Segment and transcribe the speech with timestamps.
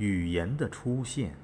[0.00, 1.36] 语言的出现。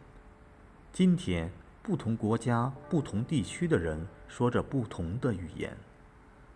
[0.90, 1.52] 今天，
[1.82, 5.76] 不同国家、不同地区的人说着不同的语言。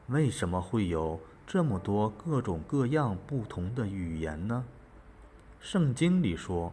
[0.07, 4.65] 为什么会有这么多各种各样不同的语言呢？
[5.61, 6.73] 圣经里说，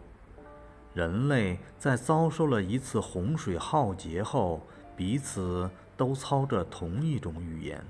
[0.93, 4.65] 人类在遭受了一次洪水浩劫后，
[4.95, 7.83] 彼此都操着同一种语言。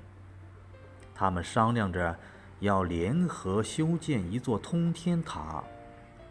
[1.14, 2.18] 他们商量着
[2.58, 5.62] 要联合修建一座通天塔——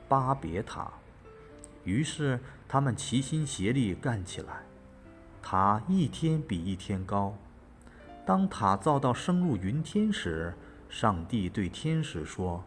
[0.07, 0.91] 巴别塔。
[1.83, 4.63] 于是，他们齐心协力干起来。
[5.41, 7.33] 塔一天比一天高。
[8.25, 10.53] 当塔造到升入云天时，
[10.89, 12.61] 上帝对天使说：“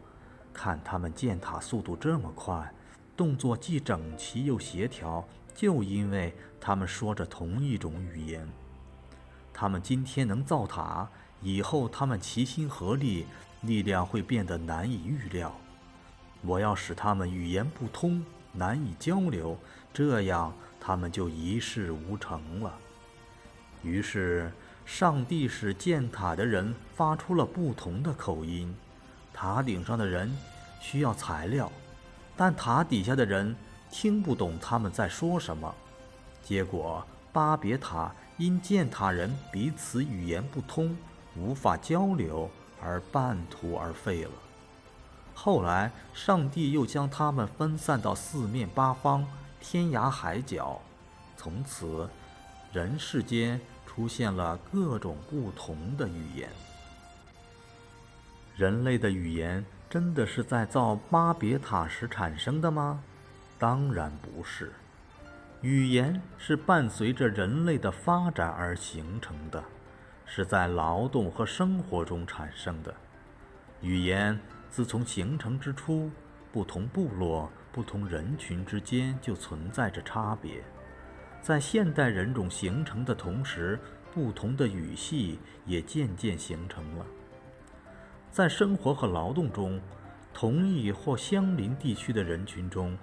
[0.55, 2.73] 看他们建塔速度这么快，
[3.15, 5.23] 动作既整齐又协调，
[5.55, 8.49] 就因为他们说着同一种语言。
[9.53, 11.07] 他们今天能造塔，
[11.43, 13.27] 以后他们齐心合力，
[13.61, 15.55] 力量会变得难以预料。
[16.43, 19.59] 我要使他们语言不通，难以交流，
[19.93, 22.75] 这样他们就一事无成了。”
[23.83, 24.53] 于是。
[24.87, 28.75] 上帝使建塔的人发出了不同的口音，
[29.33, 30.37] 塔顶上的人
[30.81, 31.71] 需要材料，
[32.37, 33.55] 但塔底下的人
[33.89, 35.73] 听不懂他们在说什么。
[36.43, 40.97] 结果，巴别塔因建塔人彼此语言不通，
[41.37, 42.51] 无法交流
[42.83, 44.33] 而半途而废了。
[45.43, 49.27] 后来，上帝又将他们分散到四面八方、
[49.59, 50.79] 天涯海角，
[51.35, 52.07] 从此，
[52.75, 53.59] 人世间。
[53.87, 56.49] 出现了各种不同的语言。
[58.57, 63.03] 人类的语言真的是在造巴别塔时产生的吗？
[63.59, 64.73] 当然不是。
[65.61, 69.63] 语言是伴随着人类的发展而形成的，
[70.25, 72.95] 是在劳动和生活中产生的。
[73.81, 74.39] 语言
[74.71, 76.11] 自从形成之初，
[76.53, 80.63] 不同部落、不同人群之间就存在着差别。
[81.43, 83.79] 在现代人种形成的同时，
[84.15, 87.07] 不同的语系也渐渐形成了。
[88.31, 89.81] 在生活和劳动中，
[90.33, 92.97] 同一或相邻地区的人群中，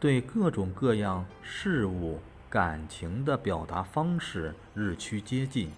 [0.00, 2.18] 对各种各样事物
[2.48, 5.70] 感情的表达方式日趋接近，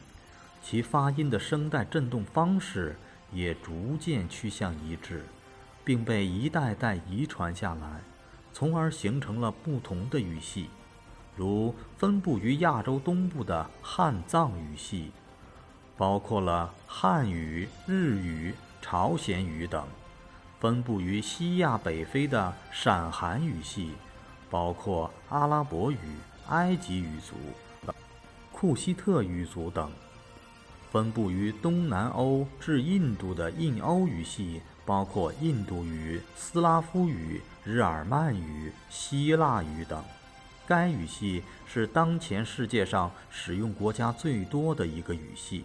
[0.63, 2.97] 其发音的声带振动方式
[3.33, 5.25] 也逐渐趋向一致，
[5.85, 8.01] 并被一代代遗传下来，
[8.53, 10.69] 从而形成了不同的语系。
[11.35, 15.11] 如分布于亚洲东部的汉藏语系，
[15.97, 19.83] 包括了汉语、日语、朝鲜语等；
[20.61, 23.93] 分布于西亚北非的闪韩语系，
[24.51, 25.97] 包括阿拉伯语、
[26.49, 27.35] 埃及语族、
[28.53, 29.89] 库希特语族等；
[30.93, 40.05] 分布于东南欧至印度的印欧语系，包括印度语、斯拉夫语、日耳曼语、希腊语等。
[40.67, 45.65] 该语系是当前世界上使用国家最多的一个语系，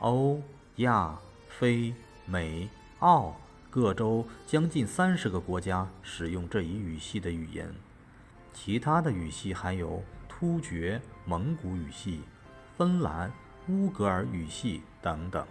[0.00, 0.42] 欧、
[0.76, 1.94] 亚、非、
[2.26, 3.34] 美、澳
[3.70, 7.72] 各洲将近三十个国家使用这一语系的语言，
[8.52, 12.20] 其他的语系还有突厥、蒙古语系、
[12.76, 13.32] 芬兰、
[13.68, 15.46] 乌格尔语系等等。